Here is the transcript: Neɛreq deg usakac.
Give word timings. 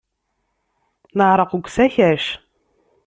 Neɛreq 1.17 1.51
deg 1.53 1.63
usakac. 1.67 2.25